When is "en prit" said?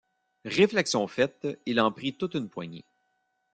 1.79-2.15